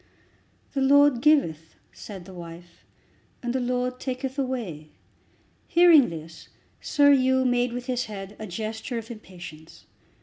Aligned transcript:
"The 0.73 0.81
Lord 0.81 1.21
giveth," 1.21 1.75
said 1.93 2.25
the 2.25 2.33
wife, 2.33 2.87
"and 3.43 3.53
the 3.53 3.59
Lord 3.59 3.99
taketh 3.99 4.39
away." 4.39 4.89
Hearing 5.67 6.09
this 6.09 6.47
Sir 6.81 7.11
Hugh 7.11 7.45
made 7.45 7.71
with 7.71 7.85
his 7.85 8.05
head 8.05 8.35
a 8.39 8.47
gesture 8.47 8.97
of 8.97 9.11
impatience. 9.11 9.85